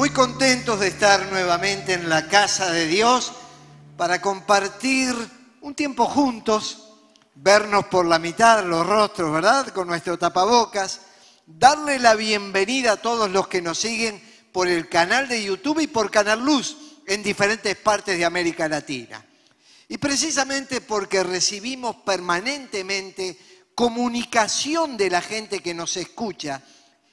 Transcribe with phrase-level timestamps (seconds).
[0.00, 3.32] Muy contentos de estar nuevamente en la casa de Dios
[3.98, 5.14] para compartir
[5.60, 6.94] un tiempo juntos,
[7.34, 9.68] vernos por la mitad los rostros, ¿verdad?
[9.68, 11.02] Con nuestro tapabocas,
[11.44, 15.86] darle la bienvenida a todos los que nos siguen por el canal de YouTube y
[15.86, 19.22] por Canal Luz en diferentes partes de América Latina.
[19.86, 23.38] Y precisamente porque recibimos permanentemente
[23.74, 26.62] comunicación de la gente que nos escucha,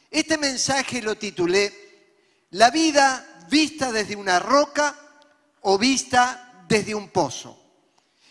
[0.10, 1.87] este mensaje lo titulé
[2.52, 4.96] La vida vista desde una roca
[5.62, 7.58] o vista desde un pozo.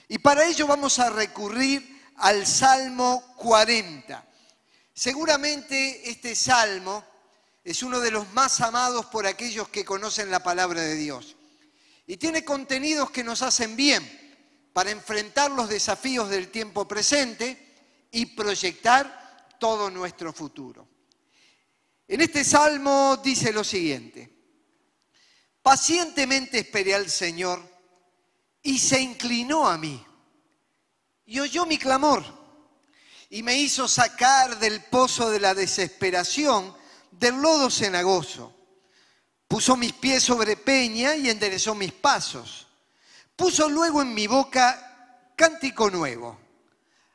[0.08, 4.24] Y para ello vamos a recurrir al Salmo 40.
[4.94, 7.04] Seguramente este salmo
[7.62, 11.36] es uno de los más amados por aquellos que conocen la palabra de Dios.
[12.06, 14.26] Y tiene contenidos que nos hacen bien
[14.72, 17.74] para enfrentar los desafíos del tiempo presente
[18.12, 20.85] y proyectar todo nuestro futuro.
[22.08, 24.32] En este salmo dice lo siguiente,
[25.60, 27.60] pacientemente esperé al Señor
[28.62, 30.04] y se inclinó a mí
[31.24, 32.24] y oyó mi clamor
[33.28, 36.76] y me hizo sacar del pozo de la desesperación,
[37.10, 38.54] del lodo cenagoso.
[39.48, 42.68] Puso mis pies sobre peña y enderezó mis pasos.
[43.34, 46.38] Puso luego en mi boca cántico nuevo,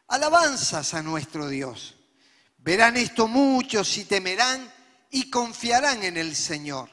[0.08, 1.96] alabanzas a nuestro Dios.
[2.58, 4.81] Verán esto muchos y temerán
[5.12, 6.90] y confiarán en el Señor.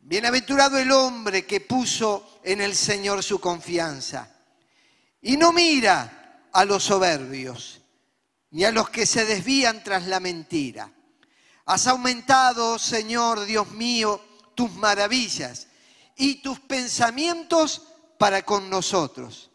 [0.00, 4.34] Bienaventurado el hombre que puso en el Señor su confianza
[5.20, 7.80] y no mira a los soberbios
[8.52, 10.90] ni a los que se desvían tras la mentira.
[11.66, 14.20] Has aumentado, Señor Dios mío,
[14.56, 15.68] tus maravillas
[16.16, 17.82] y tus pensamientos
[18.18, 19.50] para con nosotros.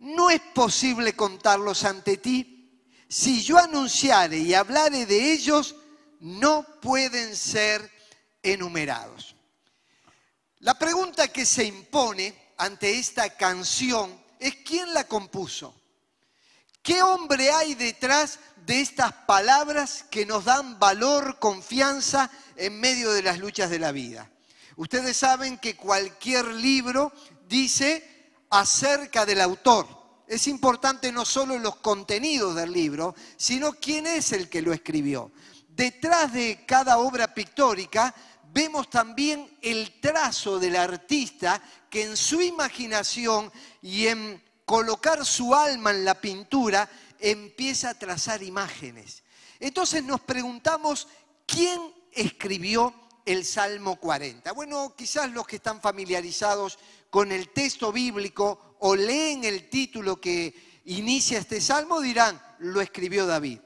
[0.00, 2.82] No es posible contarlos ante ti.
[3.08, 5.76] Si yo anunciare y hablare de ellos,
[6.24, 7.90] no pueden ser
[8.42, 9.36] enumerados.
[10.60, 15.74] La pregunta que se impone ante esta canción es quién la compuso.
[16.82, 23.22] ¿Qué hombre hay detrás de estas palabras que nos dan valor, confianza en medio de
[23.22, 24.30] las luchas de la vida?
[24.76, 27.12] Ustedes saben que cualquier libro
[27.46, 29.86] dice acerca del autor.
[30.26, 35.30] Es importante no solo los contenidos del libro, sino quién es el que lo escribió
[35.76, 38.14] detrás de cada obra pictórica
[38.52, 43.50] vemos también el trazo del artista que en su imaginación
[43.82, 49.24] y en colocar su alma en la pintura empieza a trazar imágenes.
[49.58, 51.08] Entonces nos preguntamos,
[51.46, 51.80] ¿quién
[52.12, 54.52] escribió el Salmo 40?
[54.52, 56.78] Bueno, quizás los que están familiarizados
[57.10, 63.26] con el texto bíblico o leen el título que inicia este salmo dirán, lo escribió
[63.26, 63.60] David.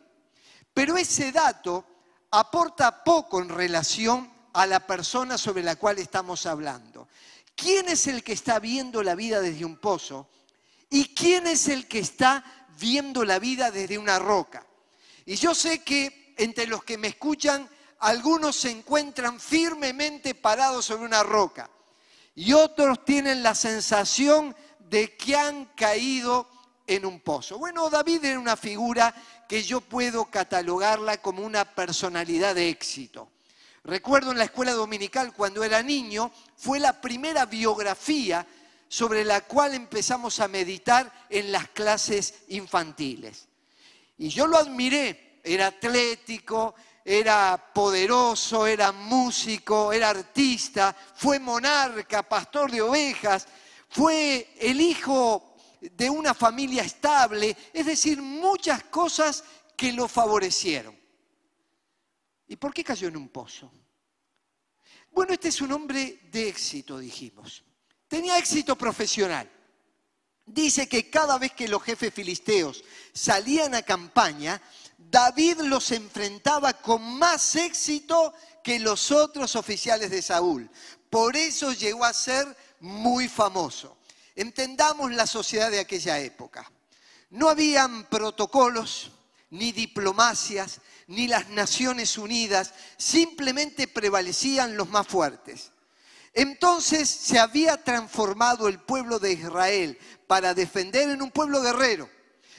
[0.72, 1.97] Pero ese dato
[2.30, 7.08] aporta poco en relación a la persona sobre la cual estamos hablando.
[7.54, 10.28] ¿Quién es el que está viendo la vida desde un pozo?
[10.90, 12.44] ¿Y quién es el que está
[12.78, 14.64] viendo la vida desde una roca?
[15.26, 17.68] Y yo sé que entre los que me escuchan,
[18.00, 21.68] algunos se encuentran firmemente parados sobre una roca
[22.34, 26.48] y otros tienen la sensación de que han caído
[26.86, 27.58] en un pozo.
[27.58, 29.12] Bueno, David era una figura
[29.48, 33.30] que yo puedo catalogarla como una personalidad de éxito.
[33.82, 38.46] Recuerdo en la escuela dominical cuando era niño, fue la primera biografía
[38.88, 43.46] sobre la cual empezamos a meditar en las clases infantiles.
[44.18, 52.70] Y yo lo admiré, era atlético, era poderoso, era músico, era artista, fue monarca, pastor
[52.70, 53.48] de ovejas,
[53.88, 55.47] fue el hijo
[55.80, 59.44] de una familia estable, es decir, muchas cosas
[59.76, 60.98] que lo favorecieron.
[62.48, 63.70] ¿Y por qué cayó en un pozo?
[65.12, 67.64] Bueno, este es un hombre de éxito, dijimos.
[68.08, 69.50] Tenía éxito profesional.
[70.46, 74.62] Dice que cada vez que los jefes filisteos salían a campaña,
[74.96, 78.32] David los enfrentaba con más éxito
[78.64, 80.70] que los otros oficiales de Saúl.
[81.10, 83.97] Por eso llegó a ser muy famoso.
[84.38, 86.70] Entendamos la sociedad de aquella época.
[87.30, 89.10] No habían protocolos,
[89.50, 95.72] ni diplomacias, ni las Naciones Unidas, simplemente prevalecían los más fuertes.
[96.32, 99.98] Entonces se había transformado el pueblo de Israel
[100.28, 102.08] para defender en un pueblo guerrero.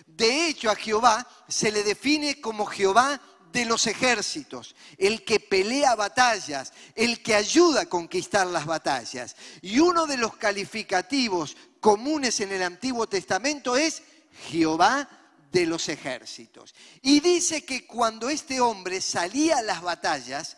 [0.05, 3.21] De hecho, a Jehová se le define como Jehová
[3.51, 9.35] de los ejércitos, el que pelea batallas, el que ayuda a conquistar las batallas.
[9.61, 14.01] Y uno de los calificativos comunes en el Antiguo Testamento es
[14.49, 15.07] Jehová
[15.51, 16.75] de los ejércitos.
[17.01, 20.57] Y dice que cuando este hombre salía a las batallas,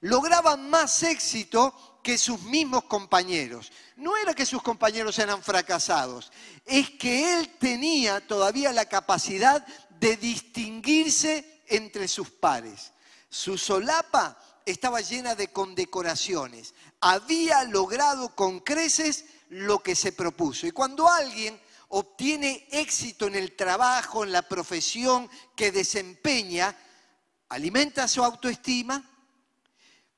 [0.00, 3.70] lograba más éxito que sus mismos compañeros.
[3.96, 6.32] No era que sus compañeros eran fracasados,
[6.66, 9.64] es que él tenía todavía la capacidad
[10.00, 12.92] de distinguirse entre sus pares.
[13.30, 14.36] Su solapa
[14.66, 16.74] estaba llena de condecoraciones.
[17.00, 20.66] Había logrado con creces lo que se propuso.
[20.66, 26.74] Y cuando alguien obtiene éxito en el trabajo, en la profesión que desempeña,
[27.50, 29.04] alimenta su autoestima,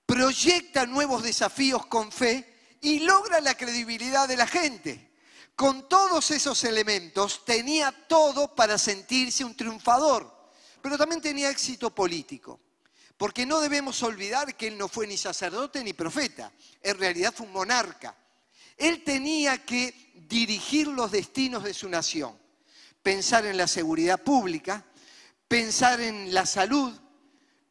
[0.07, 5.11] proyecta nuevos desafíos con fe y logra la credibilidad de la gente.
[5.57, 12.61] Con todos esos elementos tenía todo para sentirse un triunfador, pero también tenía éxito político.
[13.17, 17.47] Porque no debemos olvidar que él no fue ni sacerdote ni profeta, en realidad fue
[17.47, 18.17] un monarca.
[18.77, 22.37] Él tenía que dirigir los destinos de su nación,
[23.03, 24.85] pensar en la seguridad pública,
[25.49, 26.93] pensar en la salud,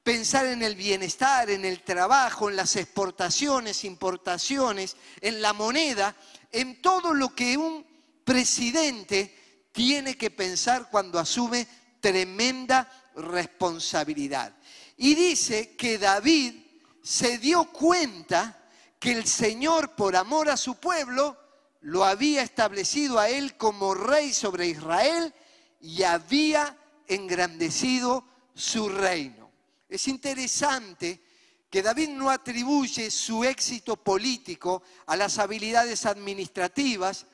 [0.03, 6.15] pensar en el bienestar, en el trabajo, en las exportaciones, importaciones, en la moneda,
[6.51, 7.85] en todo lo que un
[8.23, 11.67] presidente tiene que pensar cuando asume
[11.99, 14.55] tremenda responsabilidad.
[14.97, 16.53] Y dice que David
[17.01, 18.62] se dio cuenta
[19.03, 21.37] que el Señor, por amor a su pueblo,
[21.81, 25.33] lo había establecido a él como rey sobre Israel
[25.81, 26.77] y había
[27.09, 28.23] engrandecido
[28.55, 29.51] su reino.
[29.89, 31.21] Es interesante
[31.69, 37.25] que David no atribuye su éxito político a las habilidades administrativas,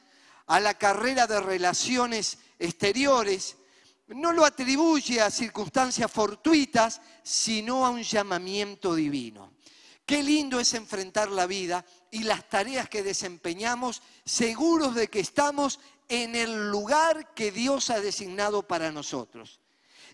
[0.47, 3.57] a la carrera de relaciones exteriores,
[4.07, 9.51] no lo atribuye a circunstancias fortuitas, sino a un llamamiento divino.
[10.09, 15.79] Qué lindo es enfrentar la vida y las tareas que desempeñamos seguros de que estamos
[16.07, 19.59] en el lugar que Dios ha designado para nosotros.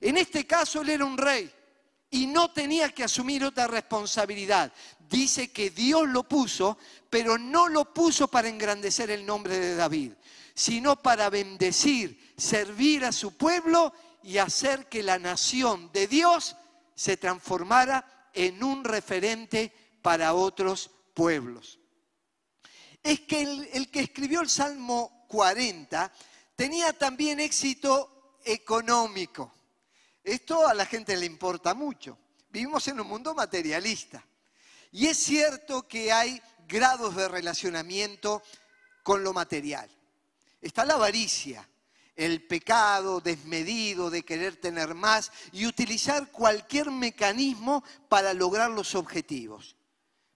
[0.02, 1.50] En este caso él era un rey
[2.12, 4.74] y no tenía que asumir otra responsabilidad.
[5.00, 6.78] Dice que Dios lo puso,
[7.10, 10.12] pero no lo puso para engrandecer el nombre de David,
[10.54, 13.94] sino para bendecir, servir a su pueblo
[14.24, 16.58] y hacer que la nación de Dios
[16.96, 21.80] se transformara en un referente para otros pueblos.
[23.02, 23.42] Es que
[23.74, 26.14] el, que escribió el Salmo 40
[26.56, 29.52] tenía también éxito económico.
[30.24, 32.20] Esto a la gente le importa mucho.
[32.52, 34.24] Vivimos en un mundo materialista.
[34.92, 38.44] Y es cierto que hay grados de relacionamiento
[39.02, 39.90] con lo material.
[40.62, 41.68] Está la avaricia,
[42.16, 49.76] el pecado desmedido de querer tener más y utilizar cualquier mecanismo para lograr los objetivos.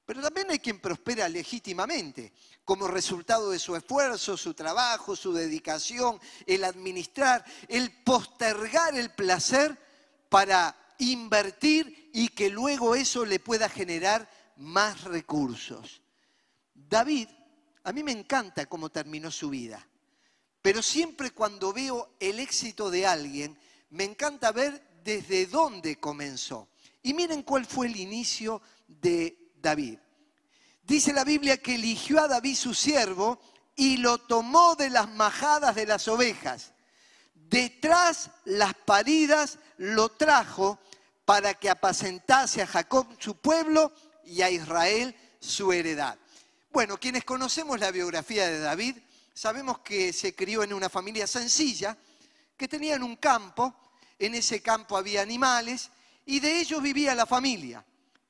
[0.09, 2.33] Pero también hay quien prospera legítimamente,
[2.65, 9.77] como resultado de su esfuerzo, su trabajo, su dedicación, el administrar, el postergar el placer
[10.27, 16.01] para invertir y que luego eso le pueda generar más recursos.
[16.73, 17.27] David,
[17.83, 19.87] a mí me encanta cómo terminó su vida,
[20.63, 23.55] pero siempre cuando veo el éxito de alguien,
[23.91, 26.67] me encanta ver desde dónde comenzó.
[27.03, 29.99] Y miren cuál fue el inicio de David.
[30.83, 33.39] Dice la Biblia que eligió a David su siervo
[33.75, 36.73] y lo tomó de las majadas de las ovejas.
[37.33, 40.79] Detrás las paridas lo trajo
[41.25, 43.93] para que apacentase a Jacob su pueblo
[44.25, 46.17] y a Israel su heredad.
[46.71, 48.97] Bueno, quienes conocemos la biografía de David,
[49.33, 51.97] sabemos que se crió en una familia sencilla,
[52.57, 53.73] que tenían un campo,
[54.19, 55.89] en ese campo había animales
[56.25, 57.83] y de ellos vivía la familia.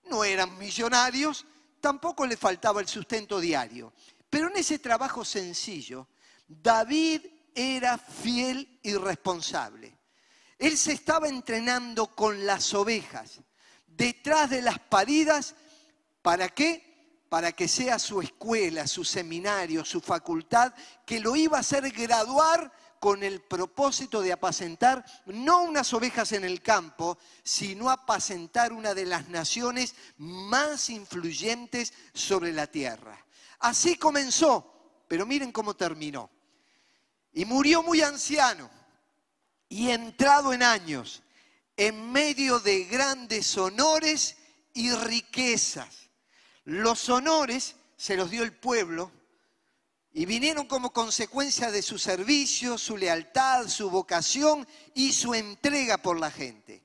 [0.09, 1.45] No eran millonarios,
[1.79, 3.93] tampoco le faltaba el sustento diario.
[4.29, 6.07] Pero en ese trabajo sencillo,
[6.47, 7.21] David
[7.53, 9.97] era fiel y responsable.
[10.57, 13.39] Él se estaba entrenando con las ovejas,
[13.87, 15.55] detrás de las paridas,
[16.21, 17.23] ¿para qué?
[17.29, 20.73] Para que sea su escuela, su seminario, su facultad,
[21.05, 26.43] que lo iba a hacer graduar con el propósito de apacentar no unas ovejas en
[26.43, 33.25] el campo, sino apacentar una de las naciones más influyentes sobre la tierra.
[33.59, 36.29] Así comenzó, pero miren cómo terminó.
[37.33, 38.69] Y murió muy anciano
[39.69, 41.23] y entrado en años,
[41.77, 44.37] en medio de grandes honores
[44.73, 46.09] y riquezas.
[46.65, 49.11] Los honores se los dio el pueblo
[50.11, 56.19] y vinieron como consecuencia de su servicio, su lealtad, su vocación y su entrega por
[56.19, 56.83] la gente.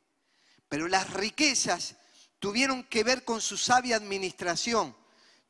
[0.69, 1.97] Pero las riquezas
[2.39, 4.95] tuvieron que ver con su sabia administración,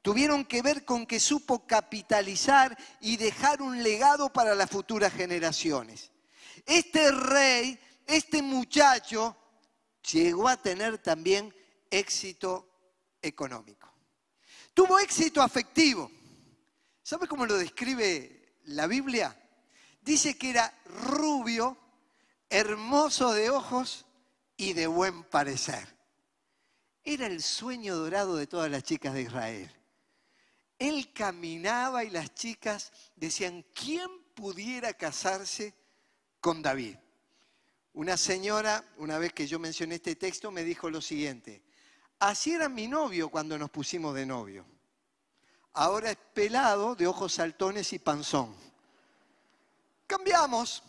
[0.03, 6.13] tuvieron que ver con que supo capitalizar y dejar un legado para las futuras generaciones.
[6.67, 9.37] Este rey, este muchacho,
[10.13, 11.55] llegó a tener también
[11.91, 12.69] éxito
[13.21, 13.93] económico.
[14.73, 16.11] Tuvo éxito afectivo.
[17.05, 19.39] ¿Sabe cómo lo describe la Biblia?
[20.01, 21.77] Dice que era rubio,
[22.49, 24.07] hermoso de ojos
[24.57, 25.87] y de buen parecer.
[27.05, 29.71] Era el sueño dorado de todas las chicas de Israel.
[30.79, 35.75] Él caminaba y las chicas decían, ¿quién pudiera casarse
[36.41, 36.97] con David?
[37.93, 41.63] Una señora, una vez que yo mencioné este texto, me dijo lo siguiente,
[42.19, 44.74] así era mi novio cuando nos pusimos de novio.
[45.75, 48.55] Ahora es pelado, de ojos saltones y panzón.
[50.07, 50.83] Cambiamos,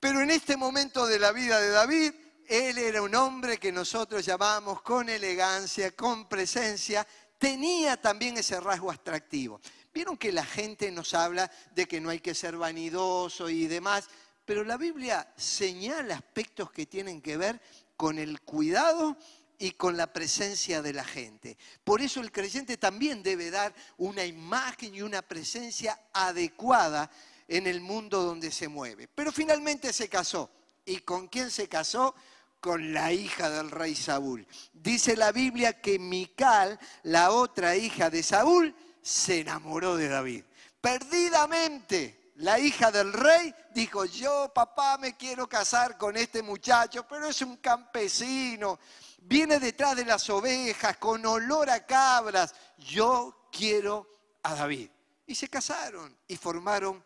[0.00, 2.12] pero en este momento de la vida de David,
[2.48, 7.06] él era un hombre que nosotros llamamos con elegancia, con presencia,
[7.38, 9.60] tenía también ese rasgo atractivo.
[9.94, 14.08] Vieron que la gente nos habla de que no hay que ser vanidoso y demás,
[14.44, 17.60] pero la Biblia señala aspectos que tienen que ver
[17.96, 19.16] con el cuidado
[19.62, 21.56] y con la presencia de la gente.
[21.84, 27.08] Por eso el creyente también debe dar una imagen y una presencia adecuada
[27.46, 29.06] en el mundo donde se mueve.
[29.06, 30.50] Pero finalmente se casó.
[30.84, 32.14] ¿Y con quién se casó?
[32.58, 34.46] con la hija del rey Saúl.
[34.72, 40.44] Dice la Biblia que Mical, la otra hija de Saúl, se enamoró de David.
[40.80, 47.26] Perdidamente, la hija del rey dijo, yo papá me quiero casar con este muchacho, pero
[47.26, 48.78] es un campesino,
[49.24, 54.08] viene detrás de las ovejas con olor a cabras, yo quiero
[54.42, 54.90] a David.
[55.26, 57.02] Y se casaron y formaron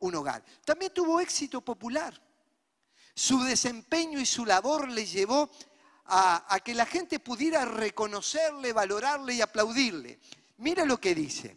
[0.00, 0.44] un hogar.
[0.64, 2.20] También tuvo éxito popular.
[3.14, 5.50] Su desempeño y su labor le llevó
[6.06, 10.18] a, que la gente pudiera reconocerle, valorarle y aplaudirle.
[10.58, 11.56] Mira lo que dice.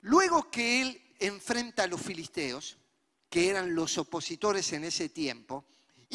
[0.00, 2.78] Luego que él enfrenta a los filisteos,
[3.28, 5.64] que eran los opositores en ese tiempo,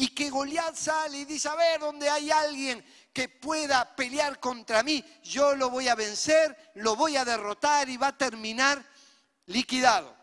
[0.00, 4.84] y que Goliat sale y dice, a ver, donde hay alguien que pueda pelear contra
[4.84, 8.80] mí, yo lo voy a vencer, lo voy a derrotar y va a terminar
[9.46, 10.16] liquidado.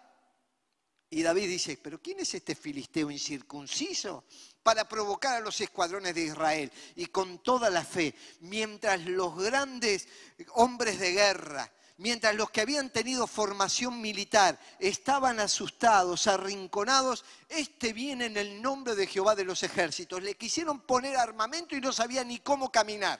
[1.10, 4.24] Y David dice, pero ¿quién es este filisteo incircunciso
[4.64, 6.72] para provocar a los escuadrones de Israel?
[6.96, 10.08] Y con toda la fe, mientras los grandes
[10.54, 18.26] hombres de guerra, mientras los que habían tenido formación militar estaban asustados, arrinconados, este viene
[18.26, 20.22] en el nombre de Jehová de los ejércitos.
[20.22, 23.20] Le quisieron poner armamento y no sabía ni cómo caminar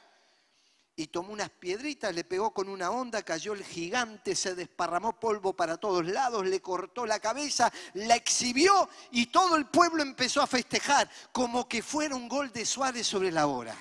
[0.98, 5.54] y tomó unas piedritas, le pegó con una onda, cayó el gigante, se desparramó polvo
[5.54, 10.48] para todos lados, le cortó la cabeza, la exhibió y todo el pueblo empezó a
[10.48, 13.76] festejar como que fuera un gol de Suárez sobre la hora.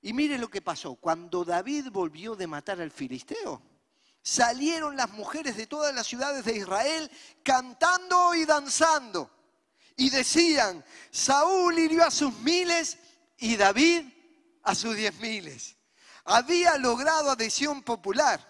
[0.00, 3.60] Y mire lo que pasó, cuando David volvió de matar al filisteo,
[4.22, 7.10] salieron las mujeres de todas las ciudades de Israel
[7.42, 9.30] cantando y danzando.
[9.96, 12.98] Y decían, Saúl hirió a sus miles
[13.38, 14.04] y David
[14.62, 15.76] a sus diez miles.
[16.24, 18.40] Había logrado adhesión popular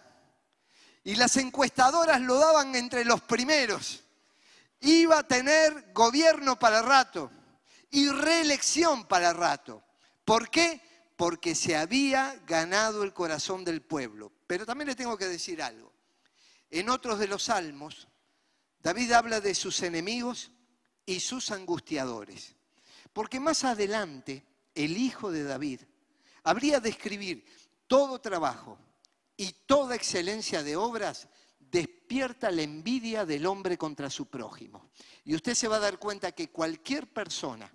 [1.04, 4.04] y las encuestadoras lo daban entre los primeros.
[4.80, 7.30] Iba a tener gobierno para rato
[7.90, 9.82] y reelección para rato.
[10.24, 10.82] ¿Por qué?
[11.18, 14.30] Porque se había ganado el corazón del pueblo.
[14.46, 15.92] Pero también le tengo que decir algo.
[16.70, 18.06] En otros de los salmos,
[18.80, 20.52] David habla de sus enemigos
[21.04, 22.54] y sus angustiadores.
[23.12, 24.44] Porque más adelante,
[24.76, 25.80] el hijo de David,
[26.44, 27.44] habría de escribir
[27.88, 28.78] todo trabajo
[29.36, 31.26] y toda excelencia de obras
[31.58, 34.92] despierta la envidia del hombre contra su prójimo.
[35.24, 37.68] Y usted se va a dar cuenta que cualquier persona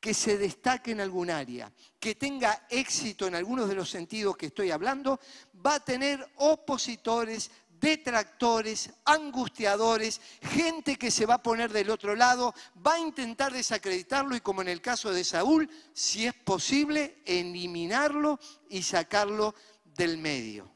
[0.00, 4.46] que se destaque en algún área, que tenga éxito en algunos de los sentidos que
[4.46, 5.20] estoy hablando,
[5.64, 12.54] va a tener opositores, detractores, angustiadores, gente que se va a poner del otro lado,
[12.84, 18.40] va a intentar desacreditarlo y como en el caso de Saúl, si es posible, eliminarlo
[18.70, 19.54] y sacarlo
[19.84, 20.70] del medio.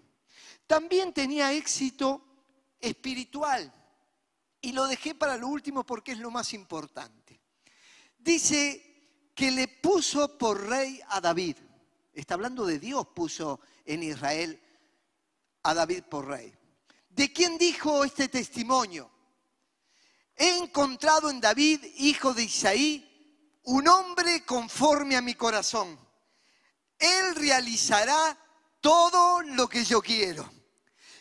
[0.67, 2.23] También tenía éxito
[2.81, 3.73] espiritual
[4.61, 7.41] y lo dejé para lo último porque es lo más importante.
[8.19, 8.94] Dice
[9.35, 11.57] que le puso por rey a David.
[12.13, 14.61] Está hablando de Dios, puso en Israel
[15.65, 16.55] a David por rey.
[17.09, 19.11] ¿De quién dijo este testimonio?
[20.37, 25.99] He encontrado en David, hijo de Isaí, un hombre conforme a mi corazón.
[26.99, 28.39] Él realizará
[28.81, 30.51] todo lo que yo quiero.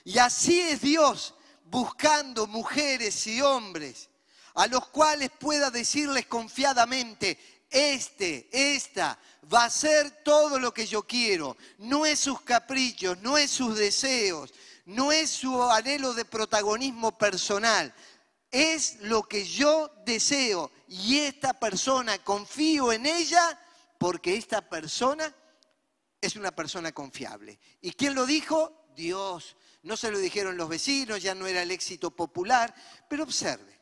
[0.03, 4.09] Y así es Dios buscando mujeres y hombres
[4.55, 9.19] a los cuales pueda decirles confiadamente, este, esta,
[9.51, 11.57] va a ser todo lo que yo quiero.
[11.79, 14.53] No es sus caprichos, no es sus deseos,
[14.85, 17.93] no es su anhelo de protagonismo personal,
[18.51, 23.59] es lo que yo deseo y esta persona, confío en ella
[23.97, 25.33] porque esta persona
[26.21, 27.59] es una persona confiable.
[27.81, 28.85] ¿Y quién lo dijo?
[28.95, 29.55] Dios.
[29.81, 32.73] No se lo dijeron los vecinos, ya no era el éxito popular,
[33.09, 33.77] pero observe,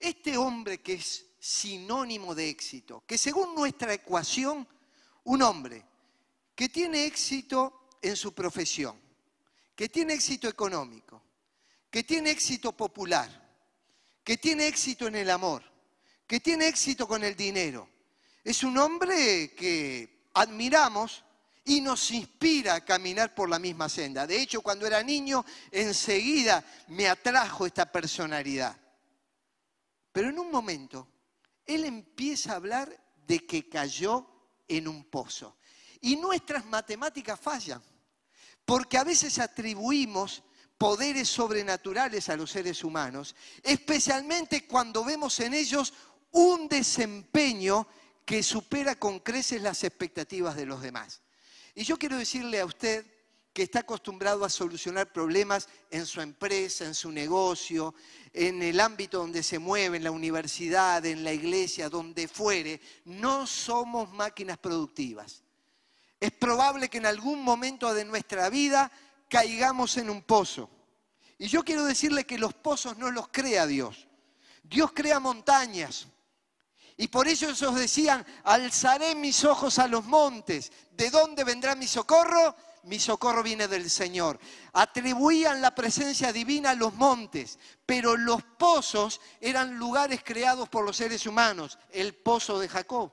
[0.00, 4.66] este hombre que es sinónimo de éxito, que según nuestra ecuación,
[5.24, 5.84] un hombre
[6.54, 8.98] que tiene éxito en su profesión,
[9.74, 11.22] que tiene éxito económico,
[11.90, 13.28] que tiene éxito popular,
[14.24, 15.62] que tiene éxito en el amor,
[16.26, 17.88] que tiene éxito con el dinero,
[18.42, 21.22] es un hombre que admiramos
[21.64, 24.26] y nos inspira a caminar por la misma senda.
[24.26, 28.74] De hecho, cuando era niño, enseguida me atrajo esta personalidad.
[30.12, 31.06] Pero en un momento,
[31.68, 32.90] él empieza a hablar
[33.26, 34.26] de que cayó
[34.66, 35.58] en un pozo.
[36.00, 37.82] Y nuestras matemáticas fallan,
[38.64, 40.42] porque a veces atribuimos
[40.78, 45.92] poderes sobrenaturales a los seres humanos, especialmente cuando vemos en ellos
[46.30, 47.86] un desempeño
[48.24, 51.20] que supera con creces las expectativas de los demás.
[51.74, 53.06] Y yo quiero decirle a usted
[53.58, 57.92] que está acostumbrado a solucionar problemas en su empresa, en su negocio,
[58.32, 63.48] en el ámbito donde se mueve, en la universidad, en la iglesia, donde fuere, no
[63.48, 65.42] somos máquinas productivas.
[66.20, 68.92] Es probable que en algún momento de nuestra vida
[69.28, 70.70] caigamos en un pozo.
[71.36, 74.06] Y yo quiero decirle que los pozos no los crea Dios.
[74.62, 76.06] Dios crea montañas,
[77.00, 80.72] y por eso ellos decían, alzaré mis ojos a los montes.
[80.92, 82.56] ¿De dónde vendrá mi socorro?
[82.84, 84.38] Mi socorro viene del Señor.
[84.72, 90.96] Atribuían la presencia divina a los montes, pero los pozos eran lugares creados por los
[90.96, 91.78] seres humanos.
[91.90, 93.12] El pozo de Jacob.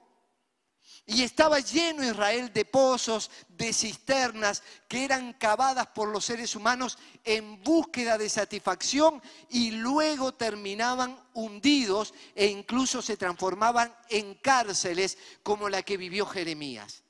[1.08, 6.98] Y estaba lleno Israel de pozos, de cisternas que eran cavadas por los seres humanos
[7.24, 15.70] en búsqueda de satisfacción y luego terminaban hundidos e incluso se transformaban en cárceles como
[15.70, 17.05] la que vivió Jeremías.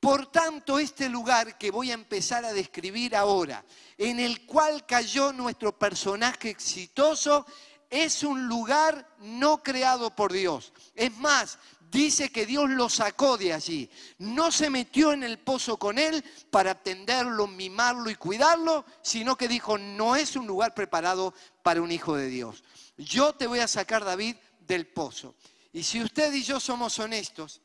[0.00, 3.62] Por tanto, este lugar que voy a empezar a describir ahora,
[3.98, 7.44] en el cual cayó nuestro personaje exitoso,
[7.90, 10.72] es un lugar no creado por Dios.
[10.94, 11.58] Es más,
[11.90, 13.90] dice que Dios lo sacó de allí.
[14.18, 19.48] No se metió en el pozo con él para atenderlo, mimarlo y cuidarlo, sino que
[19.48, 22.64] dijo, no es un lugar preparado para un hijo de Dios.
[22.96, 25.34] Yo te voy a sacar, David, del pozo.
[25.72, 27.60] Y si usted y yo somos honestos,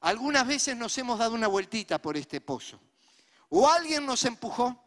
[0.00, 2.80] algunas veces nos hemos dado una vueltita por este pozo.
[3.48, 4.84] O alguien nos empujó,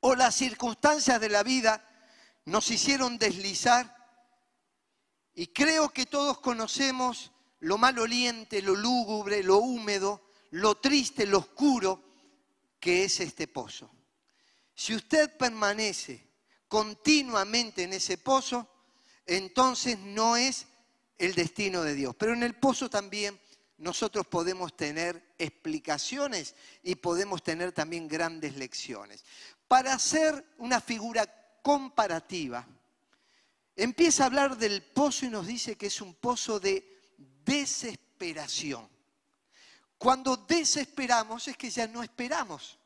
[0.00, 1.82] o las circunstancias de la vida
[2.44, 3.94] nos hicieron deslizar.
[5.34, 12.04] Y creo que todos conocemos lo maloliente, lo lúgubre, lo húmedo, lo triste, lo oscuro
[12.78, 13.90] que es este pozo.
[14.74, 16.28] Si usted permanece
[16.68, 18.68] continuamente en ese pozo,
[19.26, 20.66] entonces no es
[21.18, 22.14] el destino de Dios.
[22.16, 23.40] Pero en el pozo también
[23.78, 29.24] nosotros podemos tener explicaciones y podemos tener también grandes lecciones.
[29.66, 31.26] Para hacer una figura
[31.62, 32.66] comparativa,
[33.74, 37.00] empieza a hablar del pozo y nos dice que es un pozo de
[37.44, 38.88] desesperación.
[39.98, 42.78] Cuando desesperamos es que ya no esperamos.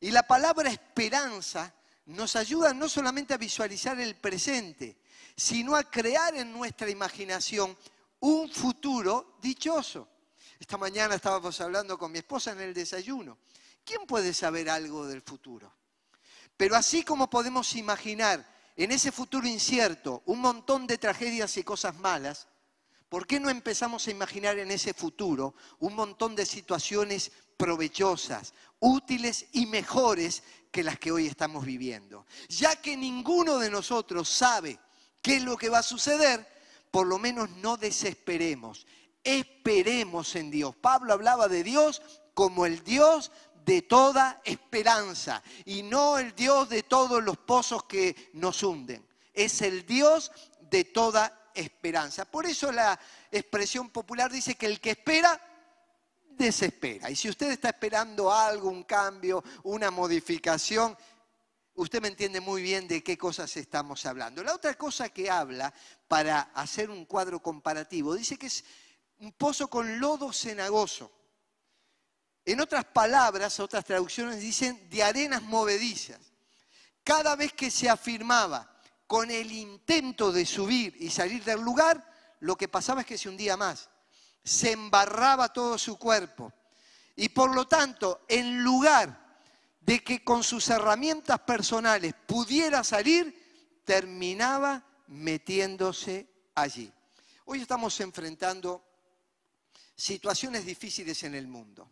[0.00, 1.72] Y la palabra esperanza
[2.06, 4.96] nos ayuda no solamente a visualizar el presente,
[5.36, 7.76] sino a crear en nuestra imaginación
[8.20, 10.08] un futuro dichoso.
[10.58, 13.38] Esta mañana estábamos hablando con mi esposa en el desayuno.
[13.84, 15.72] ¿Quién puede saber algo del futuro?
[16.56, 18.44] Pero así como podemos imaginar
[18.76, 22.48] en ese futuro incierto un montón de tragedias y cosas malas,
[23.08, 29.46] ¿Por qué no empezamos a imaginar en ese futuro un montón de situaciones provechosas, útiles
[29.52, 32.26] y mejores que las que hoy estamos viviendo?
[32.50, 34.78] Ya que ninguno de nosotros sabe
[35.22, 36.46] qué es lo que va a suceder,
[36.90, 38.86] por lo menos no desesperemos,
[39.22, 40.74] esperemos en Dios.
[40.76, 42.02] Pablo hablaba de Dios
[42.34, 43.30] como el Dios
[43.64, 49.06] de toda esperanza y no el Dios de todos los pozos que nos hunden.
[49.34, 50.32] Es el Dios
[50.70, 52.24] de toda esperanza.
[52.24, 52.98] Por eso la
[53.30, 55.40] expresión popular dice que el que espera,
[56.30, 57.10] desespera.
[57.10, 60.96] Y si usted está esperando algo, un cambio, una modificación,
[61.78, 64.42] usted me entiende muy bien de qué cosas estamos hablando.
[64.42, 65.72] La otra cosa que habla
[66.08, 68.64] para hacer un cuadro comparativo, dice que es
[69.20, 71.12] un pozo con lodo cenagoso.
[72.44, 76.18] En otras palabras, otras traducciones dicen de arenas movedizas.
[77.04, 78.68] Cada vez que se afirmaba
[79.06, 83.28] con el intento de subir y salir del lugar, lo que pasaba es que se
[83.28, 83.88] hundía más.
[84.42, 86.52] Se embarraba todo su cuerpo.
[87.14, 89.27] Y por lo tanto, en lugar
[89.88, 96.92] de que con sus herramientas personales pudiera salir, terminaba metiéndose allí.
[97.46, 98.84] Hoy estamos enfrentando
[99.96, 101.88] situaciones difíciles en el mundo.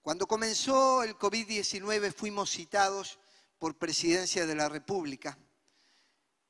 [0.00, 3.18] Cuando comenzó el COVID-19 fuimos citados
[3.58, 5.36] por Presidencia de la República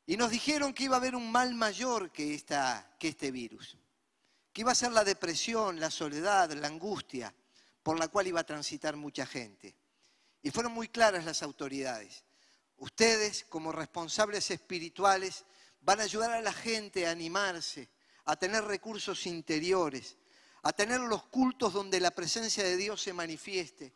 [0.05, 2.45] y nos dijeron que iba a haber un mal mayor que,
[2.99, 3.79] que este virus,
[4.53, 7.35] que iba a ser la depresión, la soledad, la angustia
[7.83, 9.75] por la cual iba a transitar mucha gente.
[10.47, 12.23] Y fueron muy claras las autoridades.
[12.77, 15.45] Ustedes, como responsables espirituales,
[15.81, 17.89] van a ayudar a la gente a animarse,
[18.27, 20.15] a tener recursos interiores,
[20.63, 23.93] a tener los cultos donde la presencia de Dios se manifieste.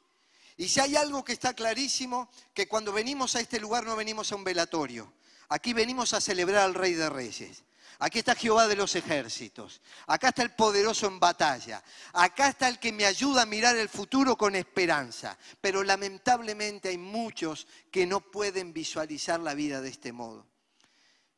[0.57, 4.33] Y si hay algo que está clarísimo, que cuando venimos a este lugar no venimos
[4.33, 5.13] a un velatorio,
[5.51, 7.63] aquí venimos a celebrar al Rey de Reyes.
[7.99, 9.81] Aquí está Jehová de los ejércitos.
[10.07, 11.83] Acá está el poderoso en batalla.
[12.13, 15.37] Acá está el que me ayuda a mirar el futuro con esperanza.
[15.61, 20.47] Pero lamentablemente hay muchos que no pueden visualizar la vida de este modo.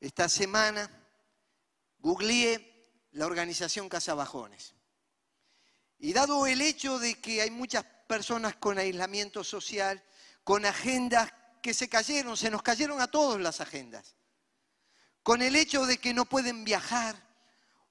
[0.01, 0.91] Esta semana
[1.99, 2.73] googleé
[3.13, 4.75] la organización Casabajones.
[5.99, 10.03] Y dado el hecho de que hay muchas personas con aislamiento social,
[10.45, 14.17] con agendas que se cayeron, se nos cayeron a todos las agendas,
[15.23, 17.17] con el hecho de que no pueden viajar,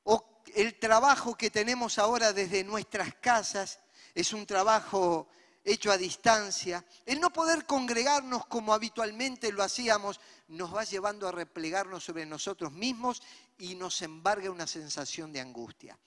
[0.03, 3.79] o el trabajo que tenemos ahora desde nuestras casas
[4.13, 5.27] es un trabajo
[5.63, 11.31] hecho a distancia, el no poder congregarnos como habitualmente lo hacíamos, nos va llevando a
[11.31, 13.21] replegarnos sobre nosotros mismos
[13.59, 15.97] y nos embarga una sensación de angustia.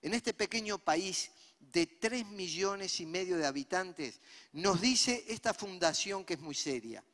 [0.00, 4.20] En este pequeño país de 3 millones y medio de habitantes,
[4.52, 7.04] nos dice esta fundación que es muy seria.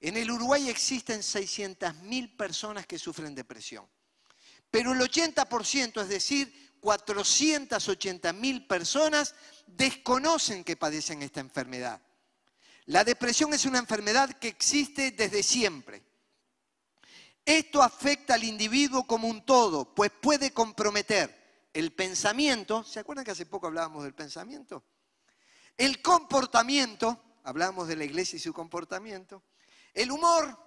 [0.00, 3.88] En el Uruguay existen 600.000 personas que sufren depresión,
[4.70, 9.34] pero el 80%, es decir, 480.000 personas
[9.66, 12.00] desconocen que padecen esta enfermedad.
[12.86, 16.02] La depresión es una enfermedad que existe desde siempre.
[17.44, 23.30] Esto afecta al individuo como un todo, pues puede comprometer el pensamiento, ¿se acuerdan que
[23.30, 24.84] hace poco hablábamos del pensamiento?
[25.76, 29.42] El comportamiento, hablábamos de la iglesia y su comportamiento,
[30.02, 30.58] el humor,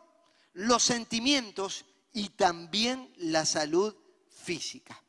[0.53, 3.95] los sentimientos y también la salud
[4.29, 5.01] física.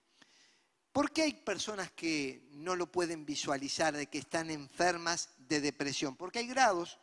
[0.92, 6.16] ¿Por qué hay personas que no lo pueden visualizar de que están enfermas de depresión?
[6.16, 6.98] Porque hay grados.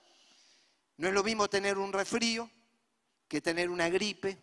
[0.97, 2.49] No es lo mismo tener un resfrío
[3.27, 4.37] que tener una gripe,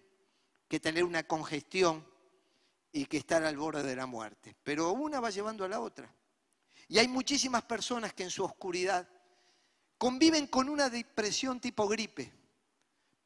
[0.68, 2.04] que tener una congestión,
[2.96, 4.56] y que estar al borde de la muerte.
[4.62, 6.10] Pero una va llevando a la otra.
[6.88, 9.06] Y hay muchísimas personas que en su oscuridad
[9.98, 12.32] conviven con una depresión tipo gripe,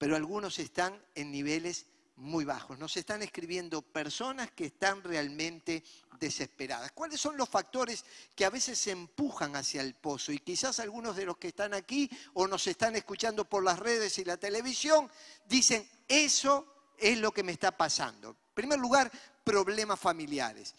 [0.01, 1.85] pero algunos están en niveles
[2.17, 2.79] muy bajos.
[2.79, 5.85] Nos están escribiendo personas que están realmente
[6.19, 6.93] desesperadas.
[6.93, 8.03] ¿Cuáles son los factores
[8.35, 10.33] que a veces se empujan hacia el pozo?
[10.33, 14.19] Y quizás algunos de los que están aquí o nos están escuchando por las redes
[14.19, 15.11] y la televisión
[15.47, 18.31] dicen, eso es lo que me está pasando.
[18.31, 19.13] En primer lugar,
[19.45, 20.75] problemas familiares,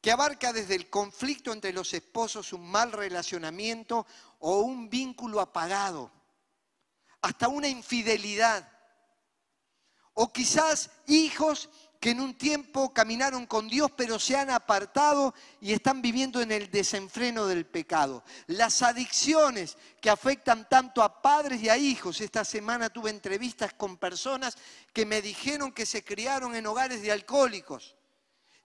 [0.00, 4.06] que abarca desde el conflicto entre los esposos, un mal relacionamiento
[4.38, 6.12] o un vínculo apagado,
[7.22, 8.68] hasta una infidelidad,
[10.14, 11.68] o quizás hijos
[12.00, 16.50] que en un tiempo caminaron con Dios pero se han apartado y están viviendo en
[16.50, 18.24] el desenfreno del pecado.
[18.46, 22.22] Las adicciones que afectan tanto a padres y a hijos.
[22.22, 24.56] Esta semana tuve entrevistas con personas
[24.94, 27.94] que me dijeron que se criaron en hogares de alcohólicos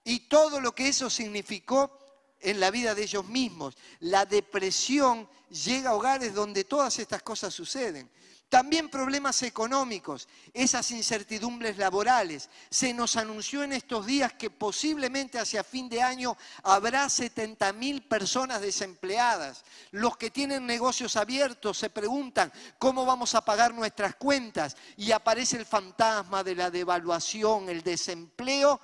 [0.02, 1.98] y todo lo que eso significó
[2.40, 3.76] en la vida de ellos mismos.
[4.00, 8.10] La depresión llega a hogares donde todas estas cosas suceden.
[8.48, 12.48] También problemas económicos, esas incertidumbres laborales.
[12.70, 18.60] Se nos anunció en estos días que posiblemente hacia fin de año habrá 70.000 personas
[18.60, 19.64] desempleadas.
[19.90, 25.56] Los que tienen negocios abiertos se preguntan cómo vamos a pagar nuestras cuentas y aparece
[25.56, 28.80] el fantasma de la devaluación, el desempleo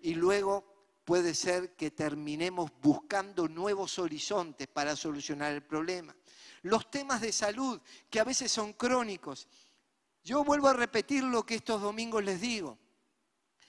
[0.00, 0.64] y luego
[1.04, 6.14] puede ser que terminemos buscando nuevos horizontes para solucionar el problema
[6.68, 9.48] los temas de salud, que a veces son crónicos.
[10.22, 12.78] Yo vuelvo a repetir lo que estos domingos les digo.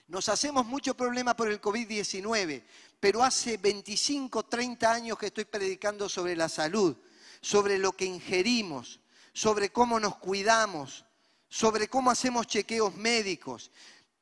[0.08, 2.64] Nos hacemos mucho problema por el COVID-19,
[3.00, 6.98] pero hace 25, 30 años que estoy predicando sobre la salud,
[7.42, 9.00] sobre lo que ingerimos,
[9.34, 11.06] sobre cómo nos cuidamos,
[11.48, 13.72] sobre cómo hacemos chequeos médicos.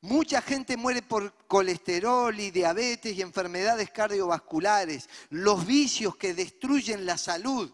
[0.02, 7.18] Mucha gente muere por colesterol y diabetes y enfermedades cardiovasculares, los vicios que destruyen la
[7.18, 7.72] salud.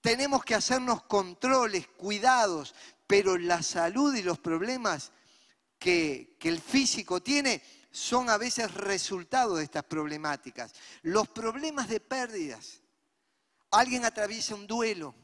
[0.00, 2.74] Tenemos que hacernos controles, cuidados,
[3.06, 5.12] pero la salud y los problemas
[5.78, 10.72] que, el físico tiene son a veces resultado de estas problemáticas.
[11.02, 12.80] Los problemas de pérdidas.
[13.70, 15.14] Alguien atraviesa un duelo.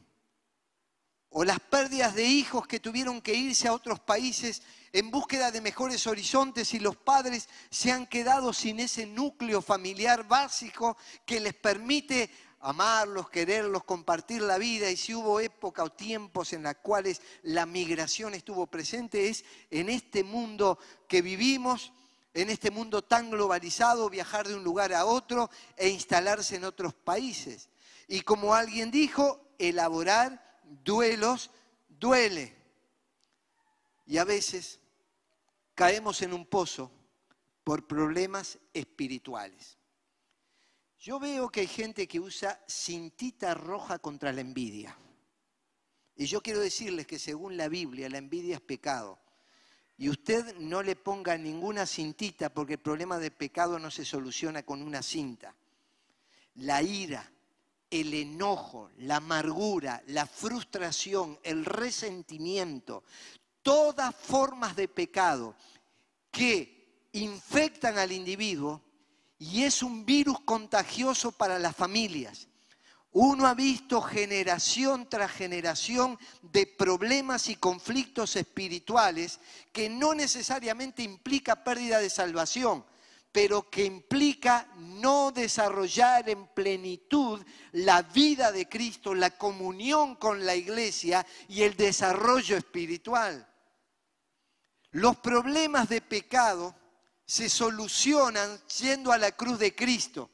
[1.29, 4.61] O las pérdidas de hijos que tuvieron que irse a otros países
[4.93, 10.25] en búsqueda de mejores horizontes y los padres se han quedado sin ese núcleo familiar
[10.25, 12.31] básico que les permite
[12.65, 14.89] amarlos, quererlos, compartir la vida.
[14.89, 19.87] Y si hubo época o tiempos en las cuales la migración estuvo presente, es en
[19.87, 21.93] este mundo que vivimos,
[22.33, 26.95] en este mundo tan globalizado, viajar de un lugar a otro e instalarse en otros
[26.95, 27.69] países.
[28.07, 31.51] Y como alguien dijo, elaborar duelos
[31.87, 32.55] duele.
[34.07, 34.79] Y a veces
[35.75, 36.91] caemos en un pozo
[37.63, 39.77] por problemas espirituales.
[41.05, 44.97] Yo veo que hay gente que usa cintita roja contra la envidia.
[46.15, 49.19] Y yo quiero decirles que según la Biblia la envidia es pecado.
[49.99, 54.63] Y usted no le ponga ninguna cintita porque el problema de pecado no se soluciona
[54.63, 55.53] con una cinta.
[56.55, 57.31] La ira,
[57.91, 63.03] el enojo, la amargura, la frustración, el resentimiento,
[63.61, 65.55] todas formas de pecado
[66.31, 68.84] que infectan al individuo
[69.37, 72.47] y es un virus contagioso para las familias.
[73.11, 79.39] Uno ha visto generación tras generación de problemas y conflictos espirituales
[79.71, 82.85] que no necesariamente implica pérdida de salvación,
[83.31, 90.55] pero que implica no desarrollar en plenitud la vida de Cristo, la comunión con la
[90.55, 93.47] iglesia y el desarrollo espiritual.
[94.91, 96.75] Los problemas de pecado
[97.25, 100.29] se solucionan yendo a la cruz de Cristo.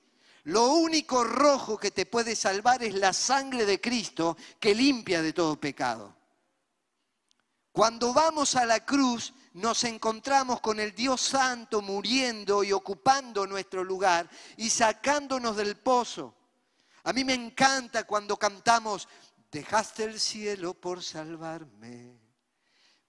[0.46, 5.34] Lo único rojo que te puede salvar es la sangre de Cristo que limpia de
[5.34, 6.16] todo pecado.
[7.72, 13.84] Cuando vamos a la cruz nos encontramos con el Dios Santo muriendo y ocupando nuestro
[13.84, 16.36] lugar y sacándonos del pozo.
[17.04, 19.08] A mí me encanta cuando cantamos,
[19.52, 22.20] dejaste el cielo por salvarme,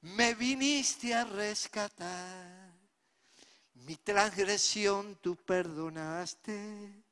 [0.00, 2.61] me viniste a rescatar,
[3.84, 7.02] mi transgresión tú perdonaste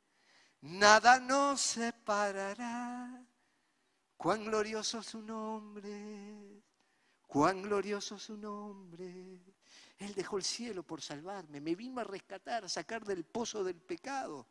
[0.63, 3.25] nada nos separará.
[4.17, 6.63] Cuán glorioso su nombre,
[7.27, 9.41] cuán glorioso su nombre.
[9.99, 13.81] Él dejó el cielo por salvarme, me vino a rescatar, a sacar del pozo del
[13.81, 14.47] pecado.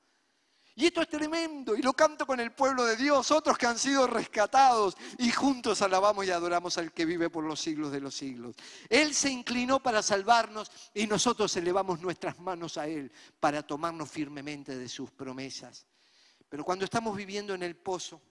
[0.79, 3.77] Y esto es tremendo, y lo canto con el pueblo de Dios, otros que han
[3.77, 8.15] sido rescatados, y juntos alabamos y adoramos al que vive por los siglos de los
[8.15, 8.55] siglos.
[8.87, 13.11] Él se inclinó para salvarnos y nosotros elevamos nuestras manos a Él
[13.41, 15.85] para tomarnos firmemente de sus promesas.
[16.47, 18.21] Pero cuando estamos viviendo en el pozo,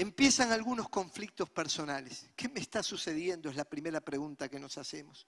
[0.00, 2.26] empiezan algunos conflictos personales.
[2.34, 3.50] ¿Qué me está sucediendo?
[3.50, 5.26] Es la primera pregunta que nos hacemos.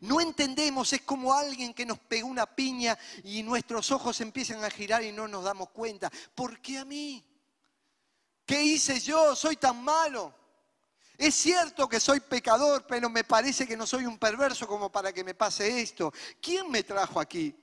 [0.00, 4.70] No entendemos, es como alguien que nos pegó una piña y nuestros ojos empiezan a
[4.70, 6.10] girar y no nos damos cuenta.
[6.34, 7.22] ¿Por qué a mí?
[8.46, 9.36] ¿Qué hice yo?
[9.36, 10.34] Soy tan malo.
[11.18, 15.12] Es cierto que soy pecador, pero me parece que no soy un perverso como para
[15.12, 16.14] que me pase esto.
[16.40, 17.54] ¿Quién me trajo aquí?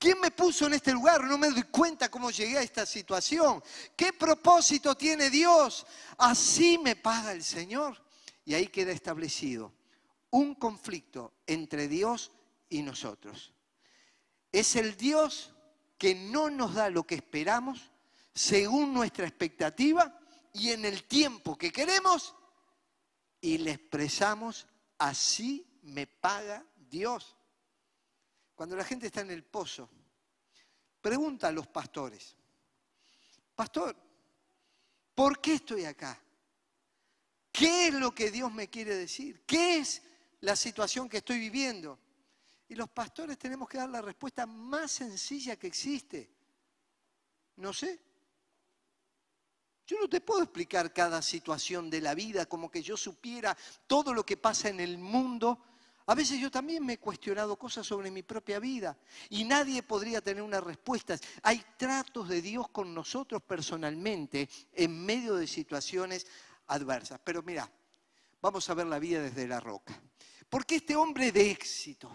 [0.00, 1.22] ¿Quién me puso en este lugar?
[1.24, 3.62] No me doy cuenta cómo llegué a esta situación.
[3.94, 5.86] ¿Qué propósito tiene Dios?
[6.16, 8.02] Así me paga el Señor.
[8.46, 9.74] Y ahí queda establecido
[10.30, 12.32] un conflicto entre Dios
[12.70, 13.52] y nosotros.
[14.50, 15.52] Es el Dios
[15.98, 17.90] que no nos da lo que esperamos
[18.32, 20.18] según nuestra expectativa
[20.54, 22.34] y en el tiempo que queremos
[23.38, 27.36] y le expresamos, así me paga Dios.
[28.60, 29.88] Cuando la gente está en el pozo,
[31.00, 32.36] pregunta a los pastores,
[33.54, 33.96] pastor,
[35.14, 36.20] ¿por qué estoy acá?
[37.50, 39.44] ¿Qué es lo que Dios me quiere decir?
[39.46, 40.02] ¿Qué es
[40.42, 41.98] la situación que estoy viviendo?
[42.68, 46.28] Y los pastores tenemos que dar la respuesta más sencilla que existe.
[47.56, 47.98] No sé.
[49.86, 54.12] Yo no te puedo explicar cada situación de la vida como que yo supiera todo
[54.12, 55.64] lo que pasa en el mundo
[56.06, 58.96] a veces yo también me he cuestionado cosas sobre mi propia vida
[59.28, 61.16] y nadie podría tener una respuesta.
[61.42, 66.26] Hay tratos de Dios con nosotros personalmente en medio de situaciones
[66.66, 67.20] adversas.
[67.22, 67.70] Pero mira,
[68.40, 70.00] vamos a ver la vida desde la roca.
[70.48, 72.10] Porque este hombre de éxito,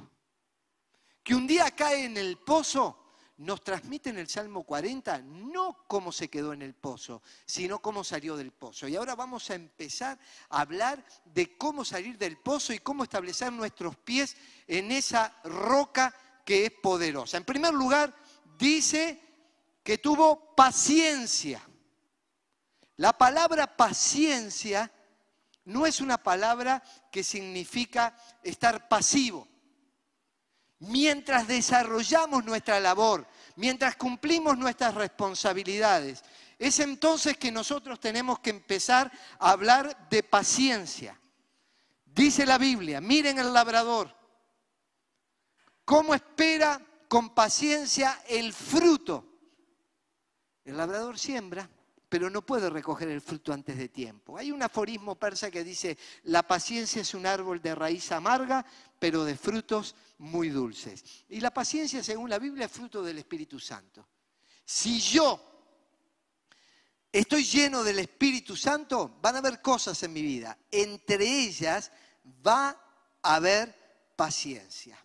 [1.24, 3.04] que un día cae en el pozo,
[3.38, 8.04] nos transmite en el Salmo 40 no cómo se quedó en el pozo, sino cómo
[8.04, 8.88] salió del pozo.
[8.88, 10.17] Y ahora vamos a empezar
[10.50, 16.13] a hablar de cómo salir del pozo y cómo establecer nuestros pies en esa roca
[16.45, 17.38] que es poderosa.
[17.38, 18.15] En primer lugar,
[18.58, 19.19] dice
[19.84, 21.62] que tuvo paciencia.
[22.98, 24.91] La palabra paciencia
[25.65, 29.48] no es una palabra que significa estar pasivo
[30.88, 36.24] mientras desarrollamos nuestra labor, mientras cumplimos nuestras responsabilidades.
[36.58, 41.19] Es entonces que nosotros tenemos que empezar a hablar de paciencia.
[42.06, 44.15] Dice la Biblia, miren el labrador,
[45.84, 49.26] cómo espera con paciencia el fruto
[50.63, 51.69] El labrador siembra,
[52.09, 54.37] pero no puede recoger el fruto antes de tiempo.
[54.37, 58.65] Hay un aforismo persa que dice, la paciencia es un árbol de raíz amarga,
[58.99, 61.03] pero de frutos muy dulces.
[61.29, 64.07] Y la paciencia, según la Biblia, es fruto del Espíritu Santo.
[64.63, 65.39] Si yo
[67.11, 70.57] estoy lleno del Espíritu Santo, van a haber cosas en mi vida.
[70.71, 71.91] Entre ellas
[72.45, 72.69] va
[73.21, 74.97] a haber paciencia.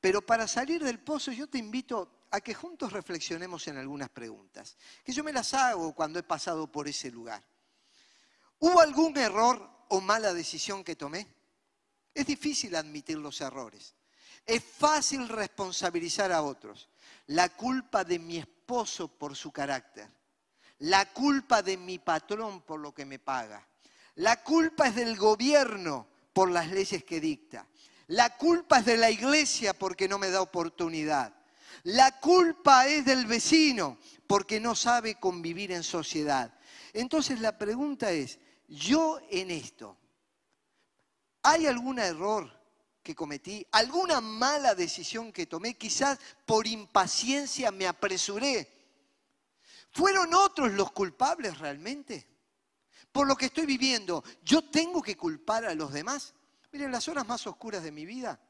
[0.00, 4.76] Pero para salir del pozo yo te invito a que juntos reflexionemos en algunas preguntas,
[5.04, 7.42] que yo me las hago cuando he pasado por ese lugar.
[8.58, 11.26] ¿Hubo algún error o mala decisión que tomé?
[12.14, 13.94] Es difícil admitir los errores.
[14.46, 16.88] Es fácil responsabilizar a otros.
[17.26, 20.08] La culpa de mi esposo por su carácter.
[20.78, 23.66] La culpa de mi patrón por lo que me paga.
[24.16, 27.66] La culpa es del gobierno por las leyes que dicta.
[28.06, 31.41] La culpa es de la iglesia porque no me da oportunidad.
[31.84, 36.52] La culpa es del vecino porque no sabe convivir en sociedad.
[36.92, 39.96] Entonces la pregunta es, yo en esto,
[41.42, 42.50] ¿hay algún error
[43.02, 43.66] que cometí?
[43.72, 45.74] ¿Alguna mala decisión que tomé?
[45.74, 48.70] Quizás por impaciencia me apresuré.
[49.90, 52.26] ¿Fueron otros los culpables realmente?
[53.10, 56.34] Por lo que estoy viviendo, ¿yo tengo que culpar a los demás?
[56.72, 58.40] Miren, las horas más oscuras de mi vida,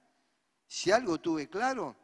[0.69, 1.97] si algo tuve claro,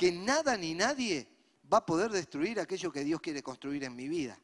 [0.00, 1.28] que nada ni nadie
[1.70, 4.40] va a poder destruir aquello que Dios quiere construir en mi vida.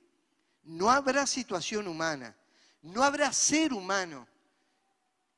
[0.64, 2.36] No habrá situación humana,
[2.82, 4.28] no habrá ser humano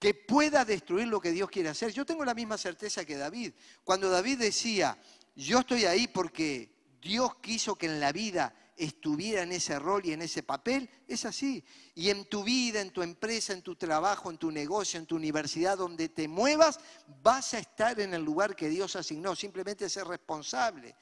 [0.00, 1.92] que pueda destruir lo que Dios quiere hacer.
[1.92, 3.52] Yo tengo la misma certeza que David.
[3.84, 4.98] Cuando David decía,
[5.36, 10.12] yo estoy ahí porque Dios quiso que en la vida estuviera en ese rol y
[10.12, 11.64] en ese papel, es así.
[11.94, 15.16] Y en tu vida, en tu empresa, en tu trabajo, en tu negocio, en tu
[15.16, 16.78] universidad, donde te muevas,
[17.22, 20.94] vas a estar en el lugar que Dios asignó, simplemente ser responsable.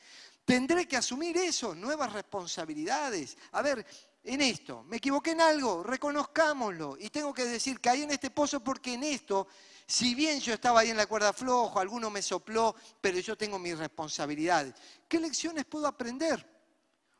[0.44, 3.36] Tendré que asumir eso, nuevas responsabilidades.
[3.52, 3.84] A ver,
[4.24, 6.96] en esto, me equivoqué en algo, reconozcámoslo.
[6.98, 9.46] Y tengo que decir, caí en este pozo porque en esto,
[9.86, 13.58] si bien yo estaba ahí en la cuerda flojo, alguno me sopló, pero yo tengo
[13.58, 14.74] mis responsabilidades.
[15.08, 16.55] ¿Qué lecciones puedo aprender?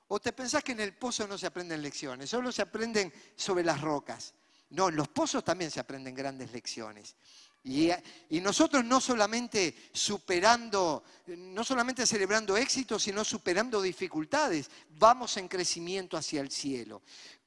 [0.08, 2.30] ¿O te pensás que en el pozo no se aprenden lecciones?
[2.30, 4.34] Solo se aprenden sobre las rocas.
[4.70, 7.16] No, en los pozos también se aprenden grandes lecciones.
[7.64, 7.90] Y,
[8.30, 16.16] y, nosotros no solamente superando, no solamente celebrando éxitos, sino superando dificultades, vamos en crecimiento
[16.16, 17.02] hacia el cielo.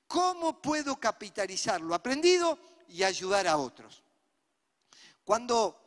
[0.08, 4.04] ¿Cómo puedo capitalizar lo aprendido y ayudar a otros?
[5.24, 5.80] Cuando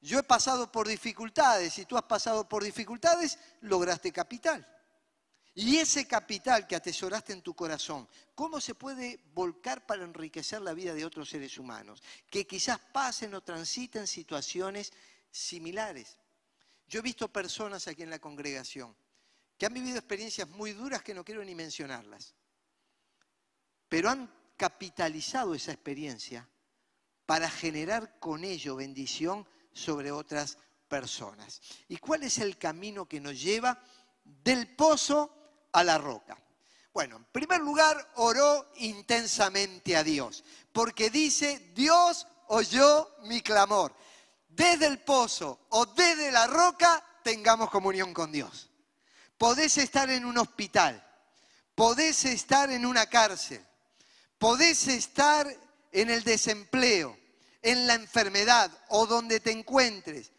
[0.00, 4.66] yo he pasado por dificultades y tú has pasado por dificultades, lograste capital.
[5.54, 10.74] Y ese capital que atesoraste en tu corazón, ¿cómo se puede volcar para enriquecer la
[10.74, 12.02] vida de otros seres humanos?
[12.30, 14.92] Que quizás pasen o transiten situaciones
[15.30, 16.16] similares.
[16.88, 18.94] Yo he visto personas aquí en la congregación
[19.58, 22.34] que han vivido experiencias muy duras que no quiero ni mencionarlas,
[23.88, 26.48] pero han capitalizado esa experiencia
[27.26, 30.58] para generar con ello bendición sobre otras
[30.88, 31.60] personas.
[31.88, 33.82] ¿Y cuál es el camino que nos lleva
[34.24, 35.39] del pozo
[35.72, 36.36] a la roca?
[36.92, 43.94] Bueno, en primer lugar, oró intensamente a Dios, porque dice, Dios oyó mi clamor.
[44.48, 48.70] Desde el pozo o desde la roca, tengamos comunión con Dios.
[49.38, 51.02] Podés estar en un hospital,
[51.74, 53.64] podés estar en una cárcel,
[54.38, 55.46] podés estar
[55.92, 57.16] en el desempleo,
[57.62, 60.32] en la enfermedad o donde te encuentres,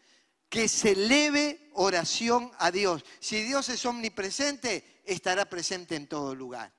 [0.52, 3.06] que se eleve oración a Dios.
[3.20, 6.70] Si Dios es omnipresente, estará presente en todo lugar.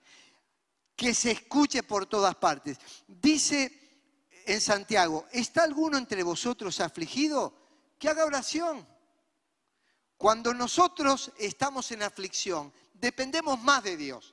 [0.96, 2.78] Que se escuche por todas partes.
[3.08, 7.52] Dice en Santiago, ¿está alguno entre vosotros afligido?
[7.98, 8.88] Que haga oración.
[10.18, 14.33] Cuando nosotros estamos en aflicción, dependemos más de Dios.